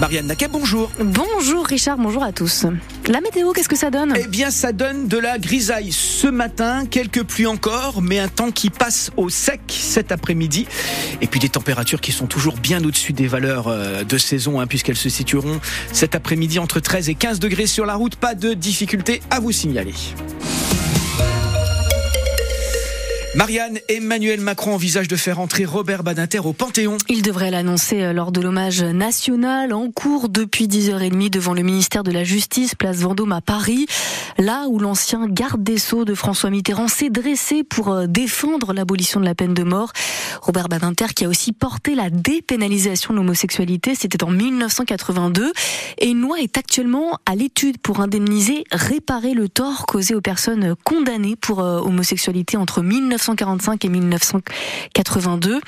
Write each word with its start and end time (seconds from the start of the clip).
Marianne 0.00 0.26
Naquet, 0.26 0.48
bonjour. 0.48 0.90
Bonjour 0.98 1.64
Richard, 1.64 1.98
bonjour 1.98 2.24
à 2.24 2.32
tous. 2.32 2.66
La 3.06 3.20
météo, 3.20 3.52
qu'est-ce 3.52 3.68
que 3.68 3.76
ça 3.76 3.90
donne? 3.90 4.14
Eh 4.16 4.26
bien, 4.26 4.50
ça 4.50 4.72
donne 4.72 5.06
de 5.06 5.18
la 5.18 5.38
grisaille 5.38 5.92
ce 5.92 6.26
matin, 6.26 6.84
quelques 6.86 7.22
pluies 7.22 7.46
encore, 7.46 8.02
mais 8.02 8.18
un 8.18 8.28
temps 8.28 8.50
qui 8.50 8.70
passe 8.70 9.12
au 9.16 9.28
sec 9.28 9.60
cet 9.68 10.10
après-midi. 10.10 10.66
Et 11.20 11.28
puis 11.28 11.38
des 11.38 11.48
températures 11.48 12.00
qui 12.00 12.10
sont 12.10 12.26
toujours 12.26 12.56
bien 12.56 12.82
au-dessus 12.84 13.12
des 13.12 13.28
valeurs 13.28 13.68
euh, 13.68 14.02
de 14.02 14.18
saison, 14.18 14.60
hein, 14.60 14.66
puisqu'elles 14.66 14.96
se 14.96 15.08
situeront 15.08 15.60
cet 15.92 16.16
après-midi 16.16 16.58
entre 16.58 16.80
13 16.80 17.08
et 17.10 17.14
15 17.14 17.38
degrés 17.38 17.66
sur 17.66 17.86
la 17.86 17.94
route. 17.94 18.16
Pas 18.16 18.34
de 18.34 18.52
difficulté 18.52 19.22
à 19.30 19.38
vous 19.38 19.52
signaler. 19.52 19.94
Marianne, 23.34 23.80
Emmanuel 23.88 24.40
Macron 24.40 24.74
envisage 24.74 25.08
de 25.08 25.16
faire 25.16 25.40
entrer 25.40 25.64
Robert 25.64 26.04
Badinter 26.04 26.38
au 26.38 26.52
Panthéon. 26.52 26.98
Il 27.08 27.22
devrait 27.22 27.50
l'annoncer 27.50 28.00
euh, 28.00 28.12
lors 28.12 28.30
de 28.30 28.40
l'hommage 28.40 28.84
national 28.84 29.72
en 29.72 29.90
cours 29.90 30.28
depuis 30.28 30.68
10h30 30.68 31.30
devant 31.30 31.52
le 31.52 31.62
ministère 31.62 32.04
de 32.04 32.12
la 32.12 32.22
Justice, 32.22 32.76
place 32.76 32.98
Vendôme 32.98 33.32
à 33.32 33.40
Paris, 33.40 33.86
là 34.38 34.66
où 34.68 34.78
l'ancien 34.78 35.26
garde 35.26 35.64
des 35.64 35.78
Sceaux 35.78 36.04
de 36.04 36.14
François 36.14 36.48
Mitterrand 36.50 36.86
s'est 36.86 37.10
dressé 37.10 37.64
pour 37.64 37.90
euh, 37.90 38.06
défendre 38.06 38.72
l'abolition 38.72 39.18
de 39.18 39.24
la 39.24 39.34
peine 39.34 39.52
de 39.52 39.64
mort. 39.64 39.92
Robert 40.40 40.68
Badinter 40.68 41.06
qui 41.16 41.24
a 41.24 41.28
aussi 41.28 41.52
porté 41.52 41.96
la 41.96 42.10
dépénalisation 42.10 43.14
de 43.14 43.18
l'homosexualité, 43.18 43.96
c'était 43.96 44.22
en 44.22 44.30
1982, 44.30 45.52
et 45.98 46.08
une 46.08 46.20
loi 46.20 46.38
est 46.40 46.56
actuellement 46.56 47.18
à 47.26 47.34
l'étude 47.34 47.78
pour 47.78 48.00
indemniser, 48.00 48.62
réparer 48.70 49.34
le 49.34 49.48
tort 49.48 49.86
causé 49.86 50.14
aux 50.14 50.20
personnes 50.20 50.76
condamnées 50.84 51.34
pour 51.34 51.58
euh, 51.58 51.80
homosexualité 51.80 52.56
entre 52.56 52.80
19 52.80 53.23
1945 53.24 53.84
et 53.84 53.88
1982. 53.88 55.60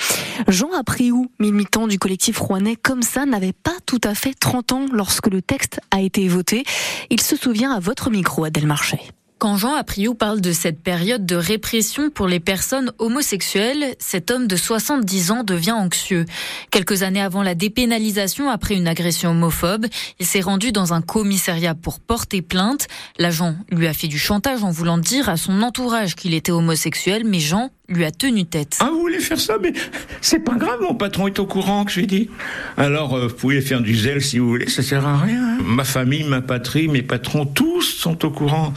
Jean 0.49 0.73
Apriou, 0.73 1.31
militant 1.39 1.87
du 1.87 1.99
collectif 1.99 2.39
rouennais 2.39 2.77
Comme 2.77 3.03
ça, 3.03 3.25
n'avait 3.25 3.55
pas 3.55 3.75
tout 3.87 4.01
à 4.05 4.15
fait 4.15 4.35
30 4.35 4.73
ans 4.73 4.87
lorsque 4.93 5.29
le 5.29 5.41
texte 5.41 5.81
a 5.91 6.01
été 6.01 6.29
voté? 6.29 6.65
Il 7.11 7.21
se 7.21 7.37
souvient 7.37 7.73
à 7.73 7.81
votre 7.81 8.11
micro, 8.11 8.45
Adèle 8.45 8.67
Marchais. 8.67 9.01
Quand 9.39 9.59
Jean 9.59 9.75
Apriou 9.75 10.15
parle 10.15 10.41
de 10.41 10.51
cette 10.51 10.81
période 10.81 11.27
de 11.27 11.37
répression 11.37 12.09
pour 12.09 12.27
les 12.27 12.41
personnes 12.41 12.91
homosexuelles, 12.99 13.95
cet 13.99 14.31
homme 14.31 14.47
de 14.47 14.57
70 14.57 15.31
ans 15.31 15.45
devient 15.45 15.73
anxieux. 15.73 16.25
Quelques 16.71 17.03
années 17.03 17.21
avant 17.21 17.43
la 17.43 17.55
dépénalisation 17.55 18.49
après 18.49 18.77
une 18.77 18.89
agression 18.89 19.33
homophobe, 19.33 19.85
il 20.19 20.25
s'est 20.25 20.41
rendu 20.41 20.73
dans 20.73 20.95
un 20.95 21.03
commissariat 21.03 21.75
pour 21.75 22.01
porter 22.01 22.41
plainte. 22.41 22.89
L'agent 23.19 23.57
lui 23.71 23.87
a 23.87 23.93
fait 23.93 24.09
du 24.09 24.19
chantage 24.19 24.65
en 24.65 24.71
voulant 24.71 24.97
dire 24.97 25.29
à 25.29 25.37
son 25.37 25.61
entourage 25.61 26.15
qu'il 26.15 26.33
était 26.33 26.53
homosexuel, 26.53 27.25
mais 27.27 27.39
Jean 27.39 27.71
lui 27.89 28.05
a 28.05 28.11
tenu 28.11 28.45
tête. 28.47 28.79
Ah, 28.81 28.89
vous 28.91 29.01
voulez 29.01 29.21
faire 29.21 29.39
ça 29.39 29.59
Mais 29.61 29.73
c'est 30.21 30.41
pas 30.41 30.55
grave, 30.55 30.81
mon 30.81 30.95
patron 30.95 31.27
est 31.27 31.39
au 31.39 31.47
courant 31.47 31.85
que 31.85 31.93
j'ai 31.93 32.07
dit. 32.07 32.29
Alors, 32.77 33.15
euh, 33.15 33.29
vous 33.29 33.35
pouvez 33.35 33.61
faire 33.61 33.81
du 33.81 33.95
zèle 33.95 34.23
si 34.23 34.39
vous 34.39 34.49
voulez, 34.49 34.69
ça 34.69 34.83
sert 34.83 35.07
à 35.07 35.19
rien. 35.19 35.59
Ma 35.65 35.85
famille, 35.85 36.25
ma 36.25 36.41
patrie, 36.41 36.89
mes 36.89 37.03
patrons, 37.03 37.47
tous 37.47 37.83
sont 37.83 38.25
au 38.25 38.31
courant. 38.31 38.73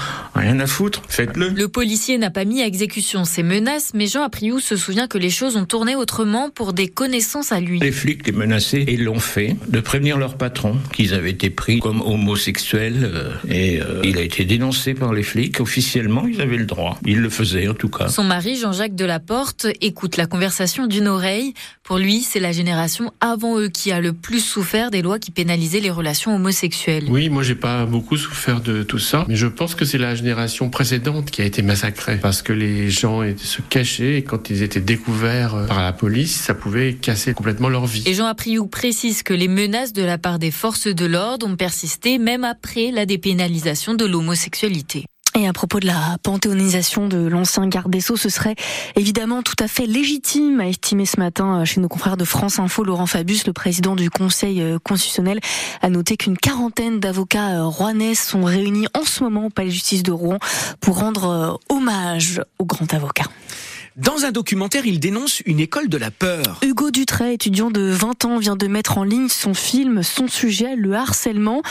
À 0.58 0.66
foutre, 0.66 1.04
faites-le. 1.08 1.50
Le 1.50 1.68
policier 1.68 2.18
n'a 2.18 2.32
pas 2.32 2.44
mis 2.44 2.64
à 2.64 2.66
exécution 2.66 3.24
ses 3.24 3.44
menaces, 3.44 3.92
mais 3.94 4.08
Jean 4.08 4.24
Apriou 4.24 4.60
se 4.60 4.76
souvient 4.76 5.08
que 5.08 5.20
les 5.20 5.30
choses 5.30 5.56
ont 5.56 5.66
tourné 5.66 5.96
autrement 5.96 6.50
pour 6.50 6.74
des 6.74 6.88
connaissances 6.88 7.52
à 7.52 7.60
lui. 7.60 7.80
Les 7.80 7.92
flics 7.92 8.26
les 8.26 8.32
menacés, 8.32 8.84
ils 8.88 9.04
l'ont 9.04 9.20
fait, 9.20 9.56
de 9.68 9.80
prévenir 9.80 10.18
leur 10.18 10.38
patron 10.38 10.78
qu'ils 10.92 11.14
avaient 11.14 11.30
été 11.30 11.52
pris 11.52 11.80
comme 11.80 12.02
homosexuels, 12.02 12.98
euh, 13.04 13.34
et 13.48 13.80
euh, 13.80 14.02
il 14.04 14.18
a 14.18 14.22
été 14.22 14.44
dénoncé 14.44 14.96
par 14.96 15.14
les 15.14 15.22
flics. 15.22 15.60
Officiellement, 15.60 16.26
ils 16.26 16.42
avaient 16.42 16.58
le 16.58 16.66
droit. 16.66 17.00
Ils 17.06 17.20
le 17.20 17.30
faisaient, 17.30 17.68
en 17.68 17.76
tout 17.76 17.90
cas. 17.90 18.08
Son 18.08 18.24
mari, 18.24 18.56
Jean-Jacques 18.56 18.96
de 18.96 19.06
la 19.06 19.20
Porte 19.20 19.68
écoute 19.82 20.18
la 20.18 20.26
conversation 20.26 20.88
d'une 20.88 21.08
oreille. 21.08 21.54
Pour 21.84 22.00
lui, 22.00 22.22
c'est 22.22 22.40
la 22.40 22.52
génération 22.52 23.14
avant 23.22 23.60
eux 23.60 23.70
qui 23.70 23.92
a 23.92 24.00
le 24.00 24.14
plus 24.14 24.44
souffert 24.44 24.90
des 24.90 25.04
lois 25.04 25.20
qui 25.20 25.30
pénalisaient 25.30 25.80
les 25.80 25.92
relations 25.92 26.36
homosexuelles. 26.36 27.06
Oui, 27.10 27.30
moi 27.30 27.44
j'ai 27.44 27.56
pas 27.56 27.86
beaucoup 27.86 28.18
souffert 28.18 28.62
de 28.62 28.84
tout 28.84 29.00
ça, 29.00 29.26
mais 29.28 29.36
je 29.36 29.48
pense 29.48 29.76
que 29.76 29.86
c'est 29.86 29.98
la 29.98 30.16
génération 30.16 30.39
précédente 30.72 31.32
qui 31.32 31.42
a 31.42 31.46
été 31.46 31.62
massacrée 31.62 32.18
parce 32.18 32.42
que 32.42 32.54
les 32.54 32.90
gens 32.90 33.22
se 33.38 33.62
cachaient 33.62 34.18
et 34.18 34.24
quand 34.24 34.50
ils 34.50 34.64
étaient 34.64 34.80
découverts 34.80 35.56
euh, 35.56 35.68
par 35.68 35.82
la 35.82 35.94
police, 35.94 36.36
ça 36.36 36.54
pouvait 36.54 36.94
casser 36.94 37.34
complètement 37.34 37.70
leur 37.70 37.86
vie. 37.86 38.04
Et 38.06 38.14
Jean 38.14 38.26
Apriou 38.26 38.68
précise 38.68 39.24
que 39.24 39.34
les 39.34 39.48
menaces 39.48 39.94
de 39.94 40.04
la 40.04 40.18
part 40.18 40.40
des 40.40 40.52
forces 40.52 40.88
de 40.88 41.06
l'ordre 41.06 41.48
ont 41.48 41.56
persisté 41.56 42.18
même 42.18 42.44
après 42.44 42.92
la 42.92 43.06
dépénalisation 43.06 43.94
de 43.94 44.06
l'homosexualité. 44.06 45.06
Et 45.40 45.48
à 45.48 45.54
propos 45.54 45.80
de 45.80 45.86
la 45.86 46.18
panthéonisation 46.22 47.08
de 47.08 47.26
l'ancien 47.26 47.66
garde 47.66 47.90
des 47.90 48.02
Sceaux, 48.02 48.18
ce 48.18 48.28
serait 48.28 48.56
évidemment 48.98 49.42
tout 49.42 49.56
à 49.58 49.70
fait 49.70 49.86
légitime 49.86 50.60
à 50.60 50.68
estimer 50.68 51.06
ce 51.06 51.18
matin 51.18 51.62
euh, 51.62 51.66
chez 51.66 51.80
nos 51.80 51.88
confrères 51.88 52.18
de 52.18 52.26
France 52.26 52.60
Info, 52.60 52.84
Laurent 52.84 53.06
Fabius, 53.06 53.48
le 53.48 53.54
président 53.54 53.96
du 53.96 54.10
Conseil 54.10 54.62
euh, 54.62 54.80
constitutionnel, 54.84 55.40
a 55.82 55.90
noté 55.90 56.18
qu'une 56.18 56.38
quarantaine 56.38 57.00
d'avocats 57.00 57.52
euh, 57.52 57.64
rouennais 57.64 58.16
sont 58.16 58.44
réunis 58.44 58.88
en 58.94 59.06
ce 59.06 59.24
moment 59.24 59.46
au 59.46 59.50
palais 59.50 59.70
de 59.70 59.74
justice 59.74 60.04
de 60.04 60.12
Rouen 60.12 60.40
pour 60.82 61.00
rendre 61.00 61.58
hommage 61.70 62.42
au 62.58 62.66
grand 62.66 62.94
avocat. 62.94 63.24
Dans 63.96 64.26
un 64.26 64.32
documentaire, 64.32 64.86
il 64.86 65.00
dénonce 65.00 65.42
une 65.42 65.60
école 65.60 65.90
de 65.90 65.98
la 65.98 66.12
peur. 66.12 66.60
Hugo 66.64 66.92
Dutray, 66.92 67.34
étudiant 67.34 67.72
de 67.72 67.82
20 67.82 68.26
ans, 68.26 68.38
vient 68.38 68.56
de 68.56 68.68
mettre 68.68 68.98
en 68.98 69.04
ligne 69.04 69.30
son 69.30 69.54
film, 69.54 70.04
son 70.04 70.28
sujet, 70.28 70.76
le 70.76 70.94
harcèlement. 70.94 71.62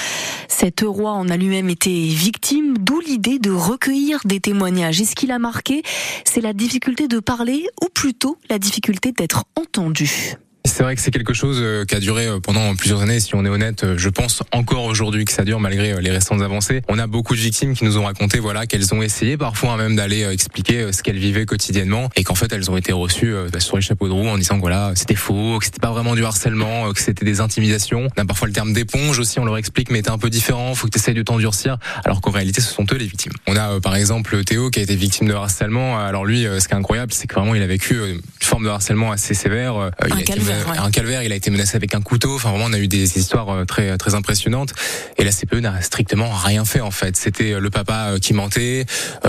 Cet 0.48 0.80
roi 0.80 1.12
en 1.12 1.28
a 1.28 1.36
lui-même 1.36 1.70
été 1.70 1.90
victime, 1.90 2.76
d'où 2.78 3.00
l'idée 3.00 3.38
de 3.38 3.50
recueillir 3.50 4.20
des 4.24 4.40
témoignages. 4.40 5.00
Et 5.00 5.04
ce 5.04 5.14
qui 5.14 5.26
l'a 5.26 5.38
marqué, 5.38 5.82
c'est 6.24 6.40
la 6.40 6.52
difficulté 6.52 7.08
de 7.08 7.20
parler, 7.20 7.66
ou 7.82 7.86
plutôt 7.88 8.36
la 8.50 8.58
difficulté 8.58 9.12
d'être 9.12 9.44
entendu. 9.56 10.36
C'est 10.64 10.82
vrai 10.82 10.94
que 10.94 11.00
c'est 11.00 11.10
quelque 11.10 11.34
chose 11.34 11.58
euh, 11.60 11.84
qui 11.84 11.94
a 11.94 12.00
duré 12.00 12.26
euh, 12.26 12.40
pendant 12.40 12.74
plusieurs 12.76 13.02
années. 13.02 13.20
Si 13.20 13.34
on 13.34 13.44
est 13.44 13.48
honnête, 13.48 13.84
euh, 13.84 13.94
je 13.96 14.08
pense 14.08 14.42
encore 14.52 14.84
aujourd'hui 14.84 15.24
que 15.24 15.32
ça 15.32 15.44
dure 15.44 15.60
malgré 15.60 16.00
les 16.00 16.10
récentes 16.10 16.42
avancées. 16.42 16.82
On 16.88 16.98
a 16.98 17.06
beaucoup 17.06 17.34
de 17.34 17.40
victimes 17.40 17.74
qui 17.74 17.84
nous 17.84 17.98
ont 17.98 18.04
raconté, 18.04 18.38
voilà, 18.38 18.66
qu'elles 18.66 18.94
ont 18.94 19.02
essayé 19.02 19.36
parfois 19.36 19.76
même 19.76 19.96
d'aller 19.96 20.22
expliquer 20.30 20.92
ce 20.92 21.02
qu'elles 21.02 21.18
vivaient 21.18 21.46
quotidiennement 21.46 22.10
et 22.16 22.22
qu'en 22.22 22.34
fait 22.34 22.52
elles 22.52 22.70
ont 22.70 22.76
été 22.76 22.92
reçues 22.92 23.34
bah, 23.52 23.60
sur 23.60 23.76
les 23.76 23.82
chapeaux 23.82 24.06
de 24.06 24.12
roue 24.12 24.28
en 24.28 24.38
disant 24.38 24.56
que 24.56 24.60
voilà, 24.60 24.92
c'était 24.94 25.14
faux, 25.14 25.58
que 25.58 25.64
c'était 25.64 25.80
pas 25.80 25.90
vraiment 25.90 26.14
du 26.14 26.24
harcèlement, 26.24 26.92
que 26.92 27.00
c'était 27.00 27.24
des 27.24 27.40
intimidations. 27.40 28.08
On 28.16 28.22
a 28.22 28.24
parfois 28.24 28.46
le 28.46 28.54
terme 28.54 28.72
d'éponge 28.72 29.18
aussi, 29.18 29.40
on 29.40 29.44
leur 29.44 29.56
explique, 29.56 29.90
mais 29.90 30.02
t'es 30.02 30.10
un 30.10 30.18
peu 30.18 30.30
différent, 30.30 30.74
faut 30.74 30.86
que 30.86 30.92
tu 30.92 30.98
essayes 30.98 31.14
de 31.14 31.22
t'endurcir, 31.22 31.78
alors 32.04 32.20
qu'en 32.20 32.30
réalité 32.30 32.60
ce 32.60 32.72
sont 32.72 32.86
eux 32.92 32.96
les 32.96 33.06
victimes. 33.06 33.32
On 33.46 33.56
a 33.56 33.80
par 33.80 33.96
exemple 33.96 34.44
Théo 34.44 34.70
qui 34.70 34.80
a 34.80 34.82
été 34.82 34.94
victime 34.96 35.28
de 35.28 35.34
harcèlement. 35.34 35.98
Alors 35.98 36.24
lui, 36.24 36.44
ce 36.44 36.68
qui 36.68 36.74
est 36.74 36.76
incroyable, 36.76 37.12
c'est 37.12 37.26
que 37.26 37.34
vraiment 37.34 37.54
il 37.54 37.62
a 37.62 37.66
vécu 37.66 37.94
une 37.94 38.20
forme 38.40 38.64
de 38.64 38.68
harcèlement 38.68 39.10
assez 39.12 39.34
sévère. 39.34 39.90
il 40.06 40.22
a 40.50 40.82
un 40.82 40.90
calvaire, 40.90 41.22
il 41.22 41.32
a 41.32 41.34
été 41.34 41.50
menacé 41.50 41.76
avec 41.76 41.94
un 41.94 42.00
couteau. 42.00 42.34
Enfin, 42.34 42.50
vraiment, 42.50 42.66
on 42.68 42.72
a 42.72 42.78
eu 42.78 42.88
des 42.88 43.18
histoires 43.18 43.50
euh, 43.50 43.64
très 43.64 43.96
très 43.98 44.14
impressionnantes. 44.14 44.72
Et 45.16 45.24
la 45.24 45.30
CPE 45.30 45.56
n'a 45.56 45.80
strictement 45.82 46.30
rien 46.30 46.64
fait 46.64 46.80
en 46.80 46.90
fait. 46.90 47.16
C'était 47.16 47.52
euh, 47.52 47.60
le 47.60 47.70
papa 47.70 48.10
euh, 48.10 48.18
qui 48.18 48.34
mentait, 48.34 48.86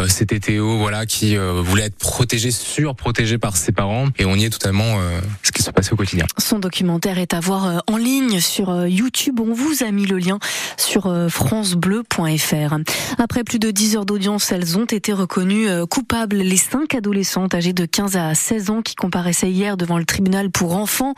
c'était 0.07 0.39
Théo, 0.39 0.77
voilà, 0.77 1.05
qui 1.05 1.35
voulait 1.35 1.85
être 1.85 1.97
protégé, 1.97 2.51
surprotégé 2.51 3.37
par 3.37 3.57
ses 3.57 3.71
parents. 3.71 4.07
Et 4.17 4.25
on 4.25 4.35
y 4.35 4.45
est 4.45 4.49
totalement 4.49 4.99
ce 5.43 5.51
qui 5.51 5.63
se 5.63 5.71
passait 5.71 5.93
au 5.93 5.95
quotidien. 5.95 6.25
Son 6.37 6.59
documentaire 6.59 7.17
est 7.17 7.33
à 7.33 7.39
voir 7.39 7.83
en 7.87 7.97
ligne 7.97 8.39
sur 8.39 8.87
YouTube. 8.87 9.39
On 9.39 9.53
vous 9.53 9.83
a 9.83 9.91
mis 9.91 10.05
le 10.05 10.17
lien 10.17 10.39
sur 10.77 11.13
francebleu.fr. 11.29 12.75
Après 13.17 13.43
plus 13.43 13.59
de 13.59 13.71
10 13.71 13.97
heures 13.97 14.05
d'audience, 14.05 14.51
elles 14.51 14.77
ont 14.77 14.85
été 14.85 15.13
reconnues 15.13 15.67
coupables. 15.89 16.37
Les 16.37 16.57
cinq 16.57 16.95
adolescentes 16.95 17.53
âgées 17.53 17.73
de 17.73 17.85
15 17.85 18.15
à 18.15 18.35
16 18.35 18.69
ans 18.69 18.81
qui 18.81 18.95
comparaissaient 18.95 19.51
hier 19.51 19.77
devant 19.77 19.97
le 19.97 20.05
tribunal 20.05 20.49
pour 20.49 20.75
enfants 20.75 21.08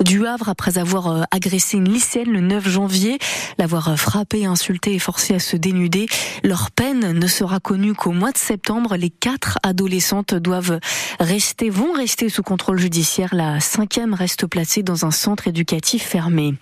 du 0.00 0.26
Havre 0.26 0.48
après 0.48 0.78
avoir 0.78 1.08
euh, 1.08 1.22
agressé 1.30 1.76
une 1.76 1.88
lycéenne 1.88 2.30
le 2.30 2.40
9 2.40 2.68
janvier, 2.68 3.18
l'avoir 3.58 3.88
euh, 3.88 3.96
frappée, 3.96 4.46
insultée 4.46 4.94
et 4.94 4.98
forcée 4.98 5.34
à 5.34 5.38
se 5.38 5.56
dénuder. 5.56 6.06
Leur 6.42 6.70
peine 6.70 7.12
ne 7.12 7.26
sera 7.26 7.60
connue 7.60 7.94
qu'au 7.94 8.12
mois 8.12 8.32
de 8.32 8.38
septembre. 8.38 8.96
Les 8.96 9.10
quatre 9.10 9.58
adolescentes 9.62 10.34
doivent 10.34 10.80
rester, 11.20 11.70
vont 11.70 11.92
rester 11.92 12.28
sous 12.28 12.42
contrôle 12.42 12.78
judiciaire. 12.78 13.34
La 13.34 13.60
cinquième 13.60 14.14
reste 14.14 14.46
placée 14.46 14.82
dans 14.82 15.04
un 15.06 15.10
centre 15.10 15.48
éducatif 15.48 16.02
fermé. 16.04 16.54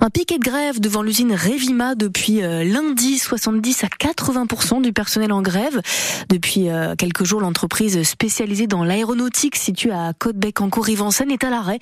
Un 0.00 0.10
piquet 0.10 0.38
de 0.38 0.44
grève 0.44 0.80
devant 0.80 1.02
l'usine 1.02 1.32
Revima 1.32 1.94
depuis 1.94 2.42
euh, 2.42 2.64
lundi, 2.64 3.18
70 3.18 3.84
à 3.84 3.86
80% 3.86 4.82
du 4.82 4.92
personnel 4.92 5.32
en 5.32 5.42
grève. 5.42 5.80
Depuis 6.28 6.68
quelques 6.98 7.24
jours, 7.24 7.40
l'entreprise 7.40 8.02
spécialisée 8.02 8.66
dans 8.66 8.84
l'aéronautique 8.84 9.56
située 9.56 9.90
à 9.90 10.12
Côte-Bec 10.18 10.60
en 10.60 10.70
Cour-Rivançaine 10.70 11.30
est 11.30 11.44
à 11.44 11.50
l'arrêt 11.50 11.78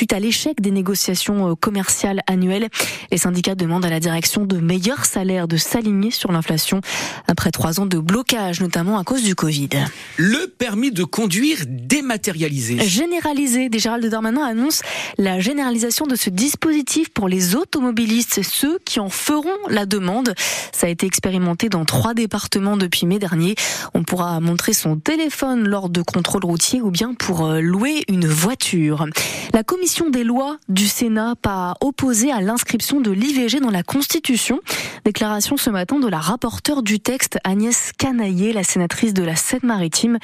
suite 0.00 0.14
à 0.14 0.18
l'échec 0.18 0.62
des 0.62 0.70
négociations 0.70 1.50
euh, 1.50 1.54
commerciales 1.54 2.22
annuelles. 2.26 2.68
Les 3.12 3.18
syndicats 3.18 3.54
demandent 3.54 3.84
à 3.84 3.90
la 3.90 4.00
direction 4.00 4.46
de 4.46 4.56
meilleurs 4.56 5.04
salaires, 5.04 5.46
de 5.46 5.58
s'aligner 5.58 6.10
sur 6.10 6.32
l'inflation 6.32 6.80
après 7.26 7.50
trois 7.50 7.80
ans 7.80 7.84
de 7.84 7.98
blocage, 7.98 8.62
notamment 8.62 8.98
à 8.98 9.04
cause 9.04 9.22
du 9.22 9.34
Covid. 9.34 9.68
Le 10.16 10.46
permis 10.46 10.90
de 10.90 11.04
conduire 11.04 11.58
dématérialisé. 11.68 12.78
Généralisé. 12.78 13.68
Gérald 13.70 14.06
Darmanin 14.06 14.42
annonce 14.42 14.80
la 15.18 15.38
généralisation 15.38 16.06
de 16.06 16.16
ce 16.16 16.30
dispositif 16.30 17.10
pour 17.10 17.28
les 17.28 17.54
automobilistes, 17.54 18.40
ceux 18.42 18.78
qui 18.86 19.00
en 19.00 19.10
feront 19.10 19.50
la 19.68 19.84
demande. 19.84 20.32
Ça 20.72 20.86
a 20.86 20.90
été 20.90 21.04
expérimenté 21.04 21.68
dans 21.68 21.84
trois 21.84 22.14
départements 22.14 22.78
depuis 22.78 23.04
mai 23.04 23.18
dernier. 23.18 23.54
On 23.92 24.02
pourra 24.02 24.40
montrer 24.40 24.72
son 24.72 24.96
téléphone 24.96 25.68
lors 25.68 25.90
de 25.90 26.00
contrôles 26.00 26.46
routiers 26.46 26.80
ou 26.80 26.90
bien 26.90 27.12
pour 27.12 27.44
euh, 27.44 27.60
louer 27.60 28.04
une 28.08 28.26
voiture. 28.26 29.04
La 29.52 29.62
commission 29.62 29.89
des 29.90 30.22
lois 30.22 30.56
du 30.68 30.86
Sénat 30.86 31.34
pas 31.34 31.74
opposée 31.80 32.30
à 32.30 32.40
l'inscription 32.40 33.00
de 33.00 33.10
l'IVG 33.10 33.58
dans 33.58 33.70
la 33.70 33.82
Constitution. 33.82 34.60
Déclaration 35.04 35.56
ce 35.56 35.68
matin 35.68 35.98
de 35.98 36.06
la 36.06 36.20
rapporteure 36.20 36.82
du 36.84 37.00
texte 37.00 37.38
Agnès 37.42 37.90
Canaillé, 37.98 38.52
la 38.52 38.62
sénatrice 38.62 39.14
de 39.14 39.24
la 39.24 39.34
Seine-Maritime, 39.34 40.18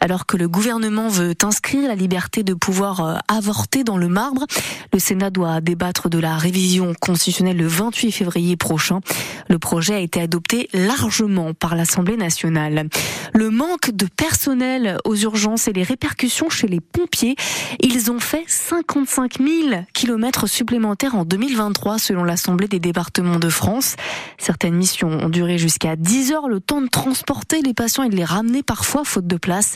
alors 0.00 0.24
que 0.24 0.38
le 0.38 0.48
gouvernement 0.48 1.08
veut 1.08 1.34
inscrire 1.42 1.88
la 1.88 1.96
liberté 1.96 2.42
de 2.42 2.54
pouvoir 2.54 3.00
euh, 3.00 3.16
avorter 3.28 3.84
dans 3.84 3.98
le 3.98 4.08
marbre. 4.08 4.46
Le 4.92 4.98
Sénat 4.98 5.28
doit 5.28 5.60
débattre 5.60 6.08
de 6.08 6.18
la 6.18 6.36
révision 6.36 6.94
constitutionnelle 6.98 7.58
le 7.58 7.66
28 7.66 8.12
février 8.12 8.56
prochain. 8.56 9.00
Le 9.48 9.58
projet 9.58 9.94
a 9.94 10.00
été 10.00 10.20
adopté 10.22 10.68
largement 10.72 11.52
par 11.52 11.76
l'Assemblée 11.76 12.16
nationale. 12.16 12.88
Le 13.34 13.50
manque 13.50 13.90
de 13.90 14.06
personnel 14.06 14.96
aux 15.04 15.16
urgences 15.16 15.68
et 15.68 15.74
les 15.74 15.82
répercussions 15.82 16.48
chez 16.48 16.68
les 16.68 16.80
pompiers, 16.80 17.36
ils 17.80 18.10
ont 18.10 18.20
fait 18.20 18.44
55 19.10 19.38
000 19.70 19.82
kilomètres 19.92 20.46
supplémentaires 20.46 21.16
en 21.16 21.24
2023 21.24 21.98
selon 21.98 22.22
l'Assemblée 22.22 22.68
des 22.68 22.78
départements 22.78 23.40
de 23.40 23.48
France. 23.48 23.96
Certaines 24.38 24.76
missions 24.76 25.08
ont 25.08 25.28
duré 25.28 25.58
jusqu'à 25.58 25.96
10 25.96 26.30
heures, 26.30 26.48
le 26.48 26.60
temps 26.60 26.80
de 26.80 26.86
transporter 26.86 27.60
les 27.60 27.74
patients 27.74 28.04
et 28.04 28.08
de 28.08 28.14
les 28.14 28.24
ramener 28.24 28.62
parfois 28.62 29.02
faute 29.04 29.26
de 29.26 29.36
place. 29.36 29.74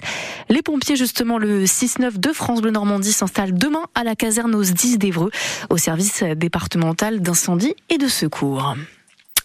Les 0.50 0.62
pompiers, 0.62 0.94
justement, 0.94 1.38
le 1.38 1.64
6-9 1.64 2.18
de 2.18 2.32
France 2.32 2.62
Bleu 2.62 2.70
Normandie 2.70 3.12
s'installent 3.12 3.54
demain 3.54 3.82
à 3.96 4.04
la 4.04 4.14
caserne 4.14 4.54
aux 4.54 4.62
10 4.62 4.98
d'Evreux, 4.98 5.32
au 5.68 5.78
service 5.78 6.22
départemental 6.22 7.20
d'incendie 7.20 7.74
et 7.90 7.98
de 7.98 8.06
secours. 8.06 8.76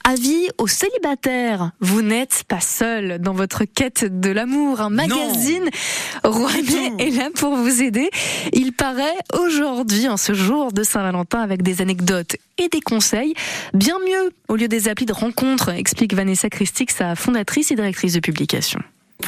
Avis 0.04 0.50
aux 0.58 0.68
célibataires, 0.68 1.72
vous 1.80 2.02
n'êtes 2.02 2.44
pas 2.48 2.62
seul 2.62 3.20
dans 3.20 3.34
votre 3.34 3.66
quête 3.66 4.06
de 4.06 4.30
l'amour. 4.30 4.82
Un 4.82 4.90
magazine 4.90 5.70
Rouennais 6.24 6.94
est 7.00 7.12
là 7.16 7.30
pour 7.36 7.56
vous 7.56 7.82
aider. 7.82 8.10
Il 8.54 8.74
paraît 8.74 9.18
aujourd'hui, 9.40 10.08
en 10.08 10.18
ce 10.18 10.34
jour 10.34 10.72
de 10.72 10.84
Saint-Valentin, 10.84 11.42
avec 11.42 11.62
des 11.62 11.82
anecdotes 11.82 12.38
et 12.58 12.70
des 12.70 12.82
conseils. 12.82 13.34
Bien 13.74 13.98
mieux 14.00 14.32
au 14.48 14.56
lieu 14.56 14.68
des 14.68 14.88
applis 14.88 15.06
de 15.06 15.14
rencontre, 15.14 15.70
explique 15.70 16.14
Vanessa 16.14 16.50
Christic, 16.50 16.92
sa 16.92 17.16
fondatrice 17.16 17.72
et 17.72 17.76
directrice 17.76 18.14
de 18.14 18.20
publication. 18.20 18.80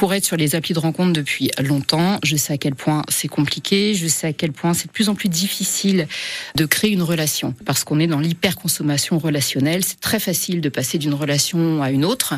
Pour 0.02 0.14
être 0.14 0.24
sur 0.24 0.36
les 0.36 0.56
applis 0.56 0.74
de 0.74 0.80
rencontre 0.80 1.12
depuis 1.12 1.52
longtemps, 1.62 2.18
je 2.24 2.34
sais 2.34 2.52
à 2.52 2.58
quel 2.58 2.74
point 2.74 3.04
c'est 3.08 3.28
compliqué, 3.28 3.94
je 3.94 4.08
sais 4.08 4.26
à 4.26 4.32
quel 4.32 4.50
point 4.50 4.74
c'est 4.74 4.88
de 4.88 4.90
plus 4.90 5.08
en 5.08 5.14
plus 5.14 5.28
difficile 5.28 6.08
de 6.56 6.66
créer 6.66 6.90
une 6.90 7.02
relation 7.02 7.54
parce 7.64 7.84
qu'on 7.84 8.00
est 8.00 8.08
dans 8.08 8.18
l'hyperconsommation 8.18 9.20
relationnelle. 9.20 9.84
C'est 9.84 10.00
très 10.00 10.18
facile 10.18 10.60
de 10.60 10.68
passer 10.68 10.98
d'une 10.98 11.14
relation 11.14 11.84
à 11.84 11.92
une 11.92 12.04
autre. 12.04 12.34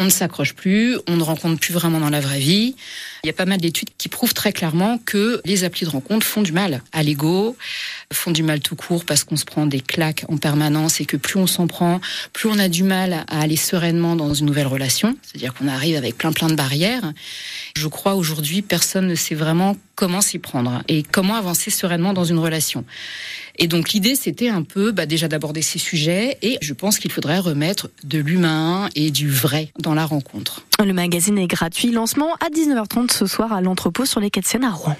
On 0.00 0.06
ne 0.06 0.10
s'accroche 0.10 0.54
plus, 0.54 0.98
on 1.06 1.16
ne 1.16 1.22
rencontre 1.22 1.60
plus 1.60 1.72
vraiment 1.72 2.00
dans 2.00 2.10
la 2.10 2.20
vraie 2.20 2.40
vie. 2.40 2.74
Il 3.22 3.28
y 3.28 3.30
a 3.30 3.32
pas 3.32 3.44
mal 3.44 3.60
d'études 3.60 3.90
qui 3.96 4.08
prouvent 4.08 4.34
très 4.34 4.52
clairement 4.52 4.98
que 4.98 5.40
les 5.44 5.62
applis 5.62 5.86
de 5.86 5.90
rencontre 5.90 6.26
font 6.26 6.42
du 6.42 6.50
mal 6.50 6.82
à 6.92 7.04
l'ego, 7.04 7.56
font 8.12 8.32
du 8.32 8.42
mal 8.42 8.58
tout 8.58 8.74
court 8.74 9.04
parce 9.04 9.22
qu'on 9.22 9.36
se 9.36 9.44
prend 9.44 9.66
des 9.66 9.80
claques 9.80 10.24
en 10.28 10.36
permanence 10.36 11.00
et 11.00 11.06
que 11.06 11.16
plus 11.16 11.38
on 11.38 11.46
s'en 11.46 11.68
prend, 11.68 12.00
plus 12.32 12.48
on 12.48 12.58
a 12.58 12.68
du 12.68 12.82
mal 12.82 13.24
à 13.28 13.40
aller 13.40 13.56
sereinement 13.56 14.16
dans 14.16 14.34
une 14.34 14.46
nouvelle 14.46 14.66
relation. 14.66 15.16
C'est-à-dire 15.22 15.54
qu'on 15.54 15.68
arrive 15.68 15.96
avec 15.96 16.18
plein 16.18 16.32
plein 16.32 16.48
de 16.48 16.56
barrières. 16.56 17.12
Je 17.76 17.86
crois 17.86 18.16
aujourd'hui 18.16 18.62
personne 18.62 19.06
ne 19.06 19.14
sait 19.14 19.36
vraiment 19.36 19.76
comment 19.94 20.20
s'y 20.20 20.40
prendre 20.40 20.82
et 20.88 21.04
comment 21.04 21.36
avancer 21.36 21.70
sereinement 21.70 22.12
dans 22.12 22.24
une 22.24 22.40
relation. 22.40 22.84
Et 23.56 23.68
donc 23.68 23.92
l'idée, 23.92 24.16
c'était 24.16 24.48
un 24.48 24.62
peu 24.62 24.92
bah, 24.92 25.06
déjà 25.06 25.28
d'aborder 25.28 25.62
ces 25.62 25.78
sujets 25.78 26.38
et 26.42 26.58
je 26.60 26.72
pense 26.72 26.98
qu'il 26.98 27.12
faudrait 27.12 27.38
remettre 27.38 27.88
de 28.02 28.18
l'humain 28.18 28.88
et 28.94 29.10
du 29.10 29.30
vrai 29.30 29.70
dans 29.78 29.94
la 29.94 30.06
rencontre. 30.06 30.64
Le 30.84 30.92
magazine 30.92 31.38
est 31.38 31.46
gratuit. 31.46 31.90
Lancement 31.90 32.34
à 32.34 32.50
19h30 32.50 33.12
ce 33.12 33.26
soir 33.26 33.52
à 33.52 33.60
l'entrepôt 33.60 34.04
sur 34.04 34.20
les 34.20 34.30
quais 34.30 34.40
de 34.40 34.46
Seine 34.46 34.64
à 34.64 34.70
Rouen. 34.70 34.96